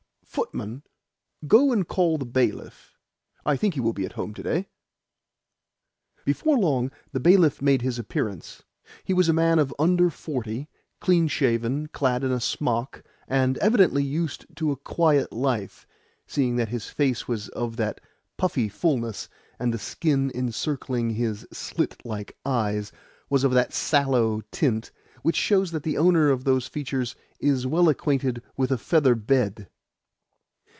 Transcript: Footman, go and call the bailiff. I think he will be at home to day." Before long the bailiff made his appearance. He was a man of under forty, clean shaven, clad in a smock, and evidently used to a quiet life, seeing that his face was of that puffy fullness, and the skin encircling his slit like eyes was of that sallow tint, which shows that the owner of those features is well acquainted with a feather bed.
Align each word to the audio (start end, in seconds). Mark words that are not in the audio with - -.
Footman, 0.33 0.83
go 1.45 1.73
and 1.73 1.85
call 1.85 2.17
the 2.17 2.25
bailiff. 2.25 2.97
I 3.45 3.57
think 3.57 3.73
he 3.73 3.81
will 3.81 3.91
be 3.91 4.05
at 4.05 4.13
home 4.13 4.33
to 4.35 4.41
day." 4.41 4.69
Before 6.23 6.57
long 6.57 6.89
the 7.11 7.19
bailiff 7.19 7.61
made 7.61 7.81
his 7.81 7.99
appearance. 7.99 8.63
He 9.03 9.13
was 9.13 9.27
a 9.27 9.33
man 9.33 9.59
of 9.59 9.75
under 9.77 10.09
forty, 10.09 10.69
clean 11.01 11.27
shaven, 11.27 11.87
clad 11.87 12.23
in 12.23 12.31
a 12.31 12.39
smock, 12.39 13.03
and 13.27 13.57
evidently 13.57 14.05
used 14.05 14.45
to 14.55 14.71
a 14.71 14.77
quiet 14.77 15.33
life, 15.33 15.85
seeing 16.25 16.55
that 16.55 16.69
his 16.69 16.85
face 16.87 17.27
was 17.27 17.49
of 17.49 17.75
that 17.75 17.99
puffy 18.37 18.69
fullness, 18.69 19.27
and 19.59 19.73
the 19.73 19.77
skin 19.77 20.31
encircling 20.33 21.09
his 21.09 21.45
slit 21.51 21.97
like 22.05 22.37
eyes 22.45 22.93
was 23.29 23.43
of 23.43 23.51
that 23.51 23.73
sallow 23.73 24.39
tint, 24.49 24.93
which 25.23 25.35
shows 25.35 25.71
that 25.71 25.83
the 25.83 25.97
owner 25.97 26.29
of 26.29 26.45
those 26.45 26.67
features 26.67 27.17
is 27.41 27.67
well 27.67 27.89
acquainted 27.89 28.41
with 28.55 28.71
a 28.71 28.77
feather 28.77 29.13
bed. 29.13 29.67